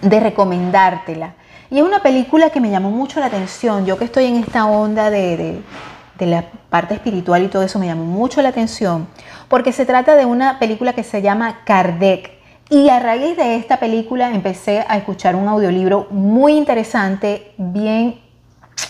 de 0.04 0.20
recomendártela. 0.20 1.34
Y 1.70 1.80
es 1.80 1.84
una 1.84 2.02
película 2.02 2.50
que 2.50 2.62
me 2.62 2.70
llamó 2.70 2.92
mucho 2.92 3.20
la 3.20 3.26
atención. 3.26 3.86
Yo 3.86 3.98
que 3.98 4.06
estoy 4.06 4.26
en 4.26 4.38
esta 4.38 4.66
onda 4.66 5.10
de, 5.10 5.62
la 6.20 6.46
parte 6.70 6.94
espiritual 6.94 7.44
y 7.44 7.50
todo 7.50 7.64
eso, 7.64 7.78
me 7.78 7.88
llamó 7.88 8.06
mucho 8.06 8.42
la 8.42 8.50
atención. 8.50 9.08
Porque 9.50 9.74
se 9.74 9.86
trata 9.86 10.16
de 10.16 10.26
una 10.26 10.60
película 10.60 10.94
que 10.94 11.04
se 11.04 11.22
llama 11.22 11.60
Kardec. 11.66 12.32
Y 12.70 12.90
a 12.90 13.00
raíz 13.00 13.36
de 13.38 13.56
esta 13.56 13.78
película 13.80 14.30
empecé 14.30 14.86
a 14.88 14.98
escuchar 14.98 15.36
un 15.36 15.48
audiolibro 15.48 16.08
muy 16.10 16.54
interesante, 16.54 17.54
bien, 17.58 18.20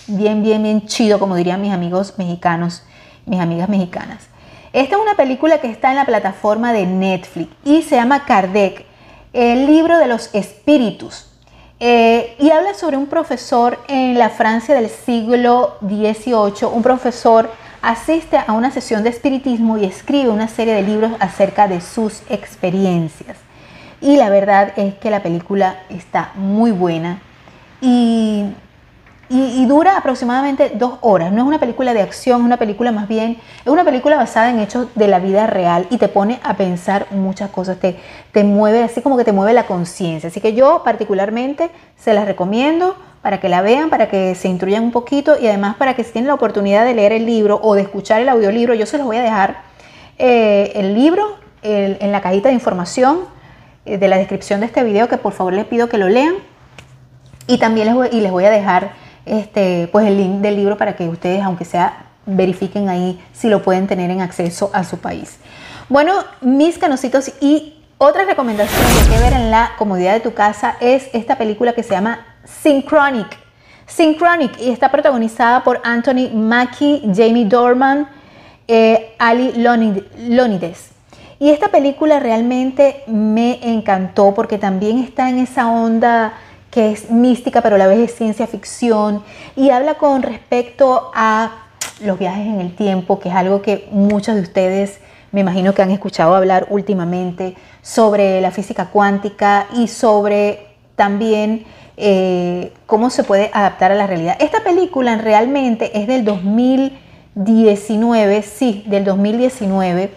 bien, 0.07 0.43
bien, 0.43 0.63
bien 0.63 0.86
chido, 0.88 1.19
como 1.19 1.36
dirían 1.36 1.62
mis 1.62 1.72
amigos 1.72 2.15
mexicanos, 2.17 2.84
mis 3.25 3.39
amigas 3.39 3.69
mexicanas. 3.69 4.27
Esta 4.74 4.96
es 4.96 5.01
una 5.01 5.15
película 5.15 5.60
que 5.60 5.69
está 5.69 5.89
en 5.89 5.96
la 5.96 6.05
plataforma 6.05 6.74
de 6.74 6.86
Netflix 6.86 7.51
y 7.63 7.81
se 7.84 7.96
llama 7.96 8.25
Kardec, 8.25 8.86
el 9.34 9.65
libro 9.67 9.98
de 9.98 10.07
los 10.07 10.34
espíritus. 10.34 11.26
Eh, 11.79 12.36
y 12.39 12.50
habla 12.50 12.74
sobre 12.74 12.98
un 12.98 13.05
profesor 13.05 13.77
en 13.88 14.17
la 14.17 14.29
Francia 14.29 14.74
del 14.74 14.89
siglo 14.89 15.77
XVIII. 15.81 16.67
Un 16.74 16.81
profesor 16.81 17.51
asiste 17.81 18.38
a 18.38 18.53
una 18.53 18.72
sesión 18.72 19.03
de 19.03 19.10
espiritismo 19.10 19.77
y 19.77 19.86
escribe 19.86 20.29
una 20.29 20.48
serie 20.48 20.74
de 20.74 20.81
libros 20.81 21.12
acerca 21.19 21.67
de 21.67 21.81
sus 21.81 22.24
experiencias. 22.29 23.38
Y 24.01 24.17
la 24.17 24.29
verdad 24.29 24.74
es 24.75 24.96
que 24.96 25.12
la 25.12 25.22
película 25.22 25.84
está 25.89 26.31
muy 26.36 26.72
buena 26.72 27.22
y 27.79 28.46
y, 29.29 29.65
dura 29.65 29.98
aproximadamente 29.98 30.72
dos 30.75 31.00
horas. 31.01 31.31
No 31.31 31.41
es 31.41 31.48
una 31.48 31.60
película 31.60 31.93
de 31.93 32.01
acción, 32.01 32.41
es 32.41 32.46
una 32.46 32.57
película 32.57 32.91
más 32.91 33.07
bien, 33.07 33.38
es 33.65 33.67
una 33.72 33.84
película 33.84 34.15
basada 34.15 34.50
en 34.50 34.60
hechos 34.60 34.88
de 34.96 35.07
la 35.07 35.19
vida 35.19 35.48
real 35.48 35.88
y 35.89 35.98
te 35.98 36.07
pone 36.07 36.39
a 36.43 36.55
pensar 36.55 37.07
muchas 37.12 37.50
cosas, 37.50 37.77
te, 37.77 37.98
te 38.31 38.43
mueve 38.43 38.84
así 38.84 39.01
como 39.01 39.17
que 39.17 39.24
te 39.24 39.34
mueve 39.34 39.53
la 39.53 39.65
conciencia. 39.65 40.29
Así 40.29 40.39
que 40.39 40.53
yo 40.53 40.81
particularmente 40.84 41.69
se 41.98 42.13
las 42.13 42.25
recomiendo 42.25 42.96
para 43.22 43.39
que 43.39 43.50
la 43.50 43.62
vean, 43.62 43.89
para 43.89 44.07
que 44.07 44.36
se 44.36 44.48
instruyan 44.48 44.84
un 44.84 44.91
poquito 44.91 45.38
y 45.39 45.48
además 45.48 45.75
para 45.75 45.96
que 45.96 46.03
si 46.03 46.13
tienen 46.13 46.29
la 46.29 46.36
oportunidad 46.36 46.86
de 46.86 46.93
leer 46.93 47.12
el 47.12 47.25
libro 47.25 47.60
o 47.62 47.75
de 47.75 47.81
escuchar 47.81 48.22
el 48.22 48.29
audiolibro, 48.29 48.74
yo 48.74 48.86
se 48.86 48.98
los 48.98 49.05
voy 49.05 49.17
a 49.17 49.24
dejar 49.24 49.62
eh, 50.17 50.72
el 50.75 50.93
libro 50.93 51.38
en 51.62 52.12
la 52.13 52.22
cajita 52.22 52.48
de 52.48 52.53
información 52.53 53.19
eh, 53.88 53.98
de 53.98 54.07
la 54.07 54.17
descripción 54.17 54.60
de 54.60 54.65
este 54.65 54.84
video, 54.84 55.07
que 55.07 55.17
por 55.17 55.34
favor 55.34 55.53
les 55.53 55.65
pido 55.65 55.88
que 55.88 55.98
lo 55.98 56.10
lean. 56.10 56.36
Y 57.48 57.57
también 57.57 57.88
les 57.88 58.13
y 58.13 58.19
les 58.19 58.31
voy 58.31 58.43
a 58.43 58.50
dejar 58.50 58.91
este, 59.27 59.89
pues 59.91 60.07
el 60.07 60.17
link 60.17 60.41
del 60.41 60.55
libro 60.55 60.77
para 60.77 60.96
que 60.96 61.07
ustedes, 61.07 61.43
aunque 61.43 61.65
sea, 61.65 62.05
verifiquen 62.25 62.89
ahí 62.89 63.19
si 63.34 63.50
lo 63.50 63.63
pueden 63.63 63.88
tener 63.88 64.12
en 64.12 64.22
acceso 64.22 64.69
a 64.74 64.84
su 64.84 64.98
país. 64.98 65.38
Bueno, 65.89 66.13
mis 66.41 66.77
canositos 66.77 67.31
y 67.39 67.77
otra 67.98 68.25
recomendación 68.25 68.81
de 68.81 69.10
que 69.10 69.22
ver 69.22 69.34
en 69.34 69.50
la 69.50 69.72
comodidad 69.77 70.13
de 70.13 70.19
tu 70.19 70.34
casa 70.34 70.75
es 70.81 71.10
esta 71.13 71.38
película 71.38 71.74
que 71.74 71.84
se 71.84 71.91
llama 71.91 72.25
Synchronic. 72.43 73.38
Synchronic 73.88 74.60
y 74.60 74.69
está 74.69 74.91
protagonizada 74.91 75.63
por 75.63 75.81
Anthony 75.84 76.29
Mackie, 76.34 77.01
Jamie 77.15 77.46
Dorman, 77.46 78.07
eh, 78.67 79.15
Ali 79.17 79.53
Lonides. 79.55 80.91
Y 81.39 81.51
esta 81.51 81.69
película 81.69 82.19
realmente 82.19 83.03
me 83.07 83.60
encantó 83.63 84.34
porque 84.34 84.57
también 84.57 84.98
está 85.00 85.29
en 85.29 85.39
esa 85.39 85.67
onda 85.67 86.34
que 86.71 86.91
es 86.91 87.09
mística, 87.09 87.62
pero 87.62 87.75
a 87.75 87.79
la 87.79 87.88
vez 87.88 88.00
es 88.00 88.15
ciencia 88.15 88.47
ficción, 88.47 89.24
y 89.55 89.69
habla 89.69 89.95
con 89.95 90.21
respecto 90.21 91.12
a 91.13 91.67
los 92.01 92.19
viajes 92.19 92.45
en 92.45 92.62
el 92.62 92.75
tiempo, 92.75 93.19
que 93.19 93.29
es 93.29 93.36
algo 93.36 93.62
que 93.62 93.88
muchos 93.91 94.36
de 94.36 94.41
ustedes 94.41 95.00
me 95.31 95.41
imagino 95.41 95.74
que 95.74 95.81
han 95.81 95.91
escuchado 95.91 96.36
hablar 96.36 96.67
últimamente 96.69 97.55
sobre 97.81 98.41
la 98.41 98.51
física 98.51 98.88
cuántica 98.88 99.67
y 99.75 99.88
sobre 99.88 100.67
también 100.95 101.65
eh, 101.97 102.71
cómo 102.86 103.09
se 103.09 103.24
puede 103.24 103.50
adaptar 103.53 103.91
a 103.91 103.95
la 103.95 104.07
realidad. 104.07 104.38
Esta 104.39 104.63
película 104.63 105.17
realmente 105.17 106.00
es 106.00 106.07
del 106.07 106.24
2019, 106.24 108.41
sí, 108.43 108.83
del 108.88 109.03
2019, 109.03 110.12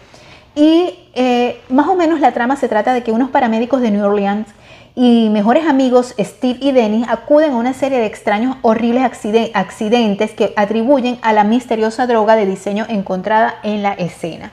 y 0.54 0.94
eh, 1.14 1.60
más 1.68 1.88
o 1.88 1.94
menos 1.94 2.20
la 2.20 2.32
trama 2.32 2.56
se 2.56 2.68
trata 2.68 2.92
de 2.92 3.02
que 3.02 3.12
unos 3.12 3.30
paramédicos 3.30 3.80
de 3.80 3.90
New 3.90 4.04
Orleans 4.04 4.48
y 4.94 5.28
mejores 5.30 5.66
amigos 5.66 6.14
Steve 6.18 6.58
y 6.60 6.72
Dennis 6.72 7.06
acuden 7.08 7.52
a 7.52 7.56
una 7.56 7.72
serie 7.72 7.98
de 7.98 8.06
extraños, 8.06 8.56
horribles 8.62 9.04
accidentes 9.04 10.32
que 10.32 10.52
atribuyen 10.56 11.18
a 11.22 11.32
la 11.32 11.44
misteriosa 11.44 12.06
droga 12.06 12.36
de 12.36 12.46
diseño 12.46 12.86
encontrada 12.88 13.54
en 13.62 13.82
la 13.82 13.92
escena. 13.92 14.50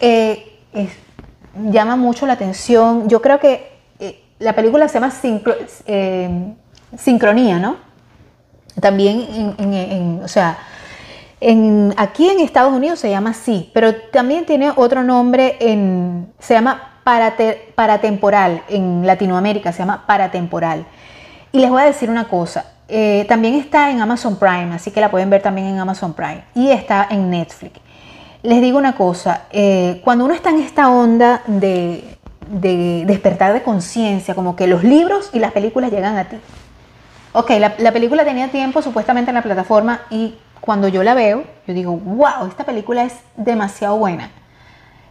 Eh, 0.00 0.60
llama 1.70 1.96
mucho 1.96 2.26
la 2.26 2.34
atención. 2.34 3.08
Yo 3.08 3.20
creo 3.20 3.40
que 3.40 3.72
eh, 3.98 4.22
la 4.38 4.54
película 4.54 4.86
se 4.88 5.00
llama 5.00 5.12
eh, 5.86 6.54
Sincronía, 6.96 7.58
¿no? 7.58 7.76
También 8.80 10.20
o 10.22 10.28
sea, 10.28 10.56
aquí 11.96 12.28
en 12.28 12.38
Estados 12.38 12.72
Unidos 12.72 13.00
se 13.00 13.10
llama 13.10 13.30
así, 13.30 13.70
pero 13.74 13.92
también 14.12 14.46
tiene 14.46 14.70
otro 14.76 15.02
nombre 15.02 15.56
en, 15.58 16.32
se 16.38 16.54
llama 16.54 16.87
paratemporal, 17.74 18.62
en 18.68 19.06
Latinoamérica 19.06 19.72
se 19.72 19.78
llama 19.78 20.04
paratemporal. 20.06 20.86
Y 21.52 21.60
les 21.60 21.70
voy 21.70 21.82
a 21.82 21.86
decir 21.86 22.10
una 22.10 22.28
cosa, 22.28 22.72
eh, 22.88 23.24
también 23.28 23.54
está 23.54 23.90
en 23.90 24.00
Amazon 24.00 24.38
Prime, 24.38 24.74
así 24.74 24.90
que 24.90 25.00
la 25.00 25.10
pueden 25.10 25.30
ver 25.30 25.42
también 25.42 25.66
en 25.68 25.78
Amazon 25.78 26.12
Prime 26.12 26.44
y 26.54 26.70
está 26.70 27.06
en 27.10 27.30
Netflix. 27.30 27.80
Les 28.42 28.60
digo 28.60 28.78
una 28.78 28.94
cosa, 28.94 29.42
eh, 29.50 30.00
cuando 30.04 30.24
uno 30.24 30.34
está 30.34 30.50
en 30.50 30.60
esta 30.60 30.90
onda 30.90 31.42
de, 31.46 32.16
de 32.48 33.04
despertar 33.06 33.52
de 33.52 33.62
conciencia, 33.62 34.34
como 34.34 34.54
que 34.54 34.66
los 34.66 34.84
libros 34.84 35.30
y 35.32 35.38
las 35.38 35.52
películas 35.52 35.90
llegan 35.90 36.16
a 36.16 36.24
ti. 36.24 36.36
Ok, 37.32 37.50
la 37.78 37.92
película 37.92 38.24
tenía 38.24 38.48
tiempo 38.48 38.80
supuestamente 38.80 39.30
en 39.30 39.34
la 39.34 39.42
plataforma 39.42 40.00
y 40.10 40.34
cuando 40.60 40.88
yo 40.88 41.02
la 41.02 41.14
veo, 41.14 41.44
yo 41.66 41.74
digo, 41.74 41.96
wow, 41.96 42.46
esta 42.48 42.64
película 42.64 43.04
es 43.04 43.14
demasiado 43.36 43.96
buena. 43.96 44.30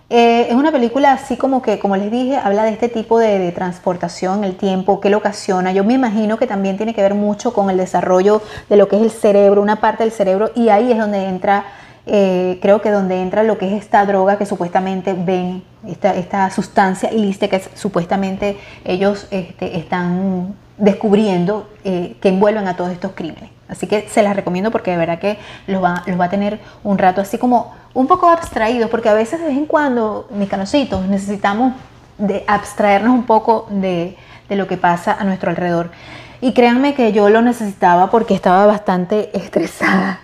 Eh, 0.10 0.48
es 0.50 0.56
una 0.56 0.72
película 0.72 1.12
así 1.12 1.36
como 1.36 1.62
que, 1.62 1.80
como 1.80 1.98
les 1.98 2.10
dije, 2.10 2.38
habla 2.38 2.64
de 2.64 2.72
este 2.72 2.88
tipo 2.88 3.20
de, 3.20 3.52
transportación, 3.52 4.46
el 4.46 4.56
tiempo, 4.56 5.02
qué 5.02 5.10
lo 5.10 5.18
ocasiona. 5.18 5.74
Yo 5.74 5.84
me 5.84 5.94
imagino 5.94 6.38
que 6.38 6.48
también 6.48 6.78
tiene 6.78 6.94
que 6.94 7.02
ver 7.02 7.14
mucho 7.14 7.54
con 7.54 7.70
el 7.70 7.78
desarrollo 7.78 8.42
de 8.70 8.78
lo 8.78 8.88
que 8.88 8.96
es 8.96 9.02
el 9.02 9.12
cerebro, 9.12 9.62
una 9.62 9.82
parte 9.82 10.04
del 10.04 10.14
cerebro, 10.14 10.52
y 10.56 10.70
ahí 10.70 10.92
es 10.94 10.98
donde 10.98 11.26
entra, 11.28 11.66
eh, 12.06 12.58
creo 12.62 12.82
que 12.82 12.90
donde 12.90 13.22
entra 13.22 13.44
lo 13.44 13.58
que 13.58 13.68
es 13.68 13.84
esta 13.84 14.06
droga 14.06 14.38
que 14.38 14.46
supuestamente 14.46 15.14
ven, 15.14 15.64
esta, 15.86 16.16
esta 16.16 16.50
sustancia 16.52 17.12
ilícita 17.12 17.50
que 17.50 17.62
supuestamente 17.76 18.58
ellos 18.86 19.28
este, 19.32 19.78
están 19.78 20.56
descubriendo 20.78 21.70
eh, 21.84 22.16
que 22.22 22.30
envuelven 22.30 22.68
a 22.68 22.76
todos 22.76 22.92
estos 22.92 23.12
crímenes. 23.14 23.50
Así 23.68 23.88
que 23.88 24.08
se 24.08 24.24
las 24.24 24.36
recomiendo 24.36 24.72
porque 24.72 24.92
de 24.92 24.98
verdad 24.98 25.20
que 25.20 25.38
los 25.68 25.84
va, 25.84 26.04
los 26.06 26.20
va 26.20 26.26
a 26.26 26.30
tener 26.30 26.60
un 26.84 26.98
rato 26.98 27.22
así 27.22 27.38
como 27.38 27.74
un 27.94 28.08
poco 28.08 28.30
abstraídos, 28.30 28.90
porque 28.90 29.10
a 29.10 29.14
veces 29.14 29.40
de 29.40 29.48
vez 29.48 29.58
en 29.58 29.66
cuando, 29.66 30.28
mis 30.32 30.48
canositos, 30.48 31.06
necesitamos 31.08 31.74
de 32.18 32.44
abstraernos 32.48 33.14
un 33.14 33.26
poco 33.26 33.68
de, 33.70 34.16
de 34.48 34.56
lo 34.56 34.68
que 34.68 34.78
pasa 34.78 35.18
a 35.20 35.24
nuestro 35.24 35.50
alrededor. 35.50 35.92
Y 36.40 36.54
créanme 36.54 36.94
que 36.94 37.12
yo 37.12 37.30
lo 37.30 37.42
necesitaba 37.42 38.10
porque 38.10 38.36
estaba 38.36 38.66
bastante 38.66 39.32
estresada. 39.38 40.22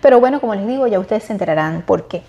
Pero 0.00 0.20
bueno, 0.20 0.40
como 0.40 0.54
les 0.54 0.66
digo, 0.66 0.86
ya 0.86 0.98
ustedes 1.00 1.24
se 1.24 1.32
enterarán 1.32 1.82
por 1.82 2.06
qué. 2.08 2.22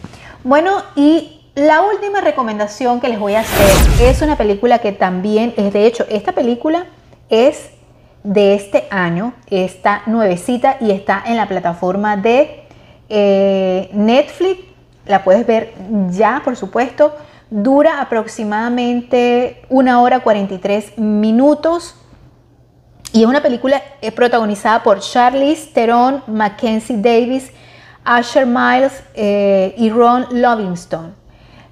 Bueno, 0.44 0.82
y 0.96 1.42
la 1.56 1.82
última 1.82 2.22
recomendación 2.22 3.00
que 3.00 3.08
les 3.08 3.20
voy 3.20 3.36
a 3.36 3.42
hacer 3.42 4.02
es 4.02 4.22
una 4.22 4.36
película 4.36 4.80
que 4.80 4.92
también 4.92 5.54
es, 5.58 5.74
de 5.74 5.86
hecho, 5.86 6.06
esta 6.10 6.32
película 6.32 6.86
es 7.30 7.72
de 8.24 8.56
este 8.56 8.88
año, 8.90 9.34
está 9.50 10.02
nuevecita 10.06 10.78
y 10.82 10.92
está 10.92 11.24
en 11.26 11.38
la 11.38 11.48
plataforma 11.48 12.18
de 12.18 12.66
eh, 13.10 13.90
Netflix. 13.94 14.62
La 15.06 15.24
puedes 15.24 15.48
ver 15.48 15.74
ya, 16.10 16.42
por 16.44 16.56
supuesto. 16.58 17.16
Dura 17.50 18.02
aproximadamente 18.02 19.62
una 19.70 20.02
hora 20.02 20.20
43 20.20 20.98
minutos. 20.98 21.96
Y 23.14 23.22
es 23.22 23.28
una 23.28 23.42
película 23.42 23.82
eh, 24.02 24.12
protagonizada 24.12 24.84
por 24.84 25.00
Charlize 25.00 25.72
Theron, 25.74 26.22
Mackenzie 26.28 26.98
Davis, 26.98 27.52
Asher 28.04 28.46
Miles 28.46 29.02
eh, 29.14 29.74
y 29.78 29.90
Ron 29.90 30.26
Livingston. 30.32 31.16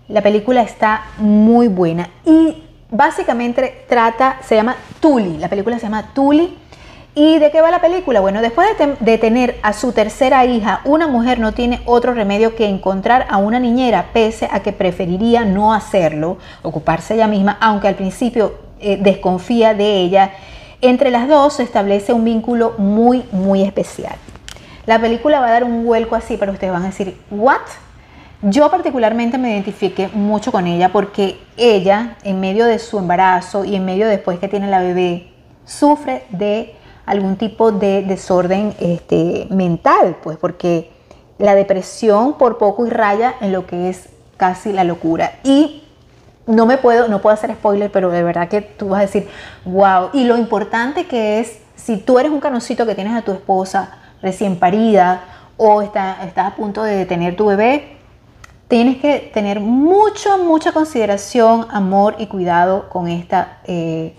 La 0.07 0.21
película 0.21 0.61
está 0.61 1.03
muy 1.17 1.67
buena. 1.67 2.09
Y 2.25 2.63
básicamente 2.89 3.85
trata, 3.87 4.39
se 4.43 4.55
llama 4.55 4.75
Tully, 4.99 5.37
la 5.37 5.49
película 5.49 5.77
se 5.77 5.83
llama 5.83 6.13
Tully. 6.13 6.57
¿Y 7.17 7.39
de 7.39 7.49
qué 7.49 7.61
va 7.61 7.71
la 7.71 7.79
película? 7.79 8.19
Bueno, 8.19 8.41
después 8.41 8.67
de, 8.99 9.17
tener 9.17 9.57
a 9.63 9.71
su 9.71 9.93
tercera 9.93 10.43
hija, 10.43 10.81
una 10.83 11.07
mujer 11.07 11.39
no 11.39 11.53
tiene 11.53 11.81
otro 11.85 12.13
remedio 12.13 12.55
que 12.55 12.67
encontrar 12.67 13.25
a 13.29 13.37
una 13.37 13.57
niñera, 13.57 14.07
pese 14.11 14.49
a 14.51 14.59
que 14.59 14.73
preferiría 14.73 15.45
no 15.45 15.73
hacerlo, 15.73 16.37
ocuparse 16.61 17.13
ella 17.13 17.27
misma, 17.27 17.57
aunque 17.61 17.87
al 17.87 17.95
principio 17.95 18.55
eh, 18.81 18.97
desconfía 18.99 19.73
de 19.73 20.01
ella. 20.01 20.31
Entre 20.81 21.09
las 21.09 21.29
dos 21.29 21.53
se 21.53 21.63
establece 21.63 22.11
un 22.11 22.25
vínculo 22.25 22.73
muy, 22.77 23.23
muy 23.31 23.61
especial. 23.61 24.15
La 24.85 24.99
película 24.99 25.39
va 25.39 25.47
a 25.47 25.51
dar 25.51 25.63
un 25.63 25.85
vuelco 25.85 26.15
así, 26.15 26.35
pero 26.35 26.51
ustedes 26.51 26.73
van 26.73 26.83
a 26.83 26.87
decir, 26.87 27.17
¿what? 27.31 27.61
Yo 28.47 28.69
particularmente 28.69 29.39
me 29.39 29.53
identifiqué 29.53 30.07
mucho 30.13 30.51
con 30.51 30.67
ella 30.67 30.91
porque 30.91 31.39
ella, 31.57 32.15
en 32.21 32.39
medio 32.39 32.65
de 32.65 32.77
su 32.77 32.99
embarazo 32.99 33.65
y 33.65 33.75
en 33.75 33.83
medio 33.83 34.07
después 34.07 34.37
que 34.37 34.47
tiene 34.47 34.67
la 34.67 34.81
bebé, 34.81 35.31
sufre 35.65 36.25
de 36.29 36.75
algún 37.07 37.37
tipo 37.37 37.71
de 37.71 38.03
desorden 38.03 38.75
este, 38.79 39.47
mental, 39.49 40.17
pues 40.21 40.37
porque 40.37 40.91
la 41.39 41.55
depresión 41.55 42.37
por 42.37 42.59
poco 42.59 42.85
y 42.85 42.91
raya 42.91 43.33
en 43.41 43.51
lo 43.51 43.65
que 43.65 43.89
es 43.89 44.09
casi 44.37 44.71
la 44.71 44.83
locura. 44.83 45.39
Y 45.43 45.81
no 46.45 46.67
me 46.67 46.77
puedo, 46.77 47.07
no 47.07 47.23
puedo 47.23 47.33
hacer 47.33 47.51
spoiler, 47.51 47.91
pero 47.91 48.11
de 48.11 48.21
verdad 48.21 48.47
que 48.47 48.61
tú 48.61 48.89
vas 48.89 48.99
a 48.99 49.05
decir, 49.07 49.27
wow. 49.65 50.09
Y 50.13 50.25
lo 50.25 50.37
importante 50.37 51.07
que 51.07 51.39
es, 51.39 51.61
si 51.75 51.97
tú 51.97 52.19
eres 52.19 52.31
un 52.31 52.41
canocito 52.41 52.85
que 52.85 52.93
tienes 52.93 53.15
a 53.15 53.23
tu 53.23 53.31
esposa 53.31 53.97
recién 54.21 54.59
parida 54.59 55.23
o 55.57 55.81
está, 55.81 56.23
estás 56.23 56.53
a 56.53 56.55
punto 56.55 56.83
de 56.83 57.07
tener 57.07 57.35
tu 57.35 57.47
bebé, 57.47 57.94
tienes 58.67 58.97
que 58.97 59.31
tener 59.33 59.59
mucho, 59.59 60.37
mucha 60.37 60.71
consideración, 60.71 61.67
amor 61.69 62.15
y 62.19 62.27
cuidado 62.27 62.89
con 62.89 63.07
esta, 63.07 63.59
eh, 63.65 64.15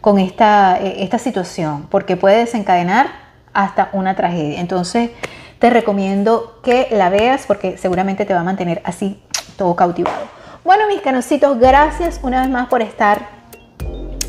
con 0.00 0.18
esta, 0.18 0.78
eh, 0.80 1.02
esta 1.02 1.18
situación, 1.18 1.86
porque 1.90 2.16
puede 2.16 2.38
desencadenar 2.38 3.08
hasta 3.52 3.90
una 3.92 4.14
tragedia. 4.14 4.60
Entonces, 4.60 5.10
te 5.58 5.70
recomiendo 5.70 6.58
que 6.62 6.88
la 6.90 7.10
veas 7.10 7.44
porque 7.46 7.76
seguramente 7.76 8.24
te 8.24 8.32
va 8.32 8.40
a 8.40 8.44
mantener 8.44 8.80
así 8.84 9.22
todo 9.56 9.76
cautivado. 9.76 10.26
Bueno, 10.64 10.86
mis 10.88 11.00
canositos, 11.00 11.58
gracias 11.58 12.20
una 12.22 12.40
vez 12.40 12.50
más 12.50 12.68
por 12.68 12.82
estar 12.82 13.39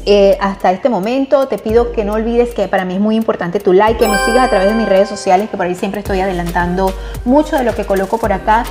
eh, 0.05 0.37
hasta 0.39 0.71
este 0.71 0.89
momento. 0.89 1.47
Te 1.47 1.57
pido 1.57 1.91
que 1.91 2.03
no 2.03 2.13
olvides 2.13 2.53
que 2.53 2.67
para 2.67 2.85
mí 2.85 2.95
es 2.95 2.99
muy 2.99 3.15
importante 3.15 3.59
tu 3.59 3.73
like, 3.73 3.99
que 3.99 4.07
me 4.07 4.17
sigas 4.19 4.45
a 4.45 4.49
través 4.49 4.69
de 4.69 4.75
mis 4.75 4.87
redes 4.87 5.09
sociales, 5.09 5.49
que 5.49 5.57
por 5.57 5.65
ahí 5.65 5.75
siempre 5.75 6.01
estoy 6.01 6.19
adelantando 6.19 6.93
mucho 7.25 7.57
de 7.57 7.63
lo 7.63 7.75
que 7.75 7.85
coloco 7.85 8.17
por 8.17 8.33
acá. 8.33 8.63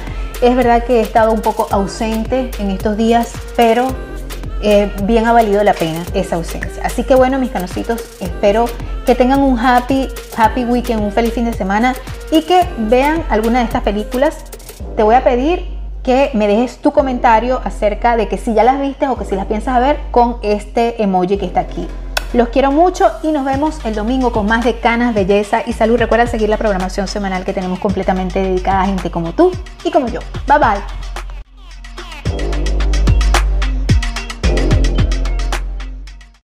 Es 0.43 0.57
verdad 0.57 0.85
que 0.85 0.99
he 0.99 1.01
estado 1.03 1.33
un 1.33 1.41
poco 1.41 1.69
ausente 1.71 2.51
en 2.59 2.71
estos 2.71 2.97
días, 2.97 3.33
pero 3.57 3.89
eh, 4.63 4.91
bien 5.05 5.27
ha 5.27 5.33
valido 5.33 5.63
la 5.65 5.75
pena 5.75 6.05
esa 6.15 6.37
ausencia. 6.37 6.83
Así 6.85 7.05
que 7.05 7.15
bueno, 7.15 7.39
mis 7.39 7.51
canositos, 7.51 8.03
espero 8.21 8.67
que 9.07 9.15
tengan 9.15 9.41
un 9.41 9.59
happy, 9.59 10.09
happy 10.37 10.65
weekend, 10.65 11.03
un 11.03 11.13
feliz 11.13 11.33
fin 11.33 11.47
de 11.47 11.53
semana 11.53 11.95
y 12.31 12.43
que 12.43 12.67
vean 12.79 13.25
alguna 13.31 13.61
de 13.61 13.65
estas 13.65 13.83
películas. 13.83 14.45
Te 14.97 15.03
voy 15.03 15.15
a 15.15 15.25
pedir 15.25 15.80
que 16.03 16.31
me 16.35 16.49
dejes 16.49 16.79
tu 16.79 16.93
comentario 16.93 17.61
acerca 17.65 18.17
de 18.17 18.29
que 18.29 18.39
si 18.39 18.55
ya 18.55 18.65
las 18.65 18.81
viste 18.81 19.09
o 19.09 19.17
que 19.17 19.25
si 19.25 19.35
las 19.35 19.47
piensas 19.47 19.81
ver 19.81 19.99
con 20.11 20.37
este 20.43 21.03
emoji 21.03 21.39
que 21.39 21.47
está 21.47 21.61
aquí. 21.61 21.87
Los 22.33 22.49
quiero 22.49 22.71
mucho 22.71 23.11
y 23.25 23.33
nos 23.33 23.45
vemos 23.45 23.85
el 23.85 23.95
domingo 23.97 24.31
con 24.33 24.47
más 24.47 24.65
de 24.65 24.79
Canas, 24.79 25.15
Belleza 25.15 25.63
y 25.67 25.73
Salud. 25.73 25.99
Recuerda 25.99 26.29
seguir 26.29 26.49
la 26.49 26.59
programación 26.59 27.09
semanal 27.09 27.45
que 27.45 27.53
tenemos 27.53 27.81
completamente 27.81 28.41
dedicada 28.41 28.83
a 28.83 28.87
gente 28.87 29.11
como 29.11 29.33
tú 29.33 29.51
y 29.83 29.91
como 29.91 30.07
yo. 30.07 30.21
Bye 30.47 30.59
bye. 30.59 31.20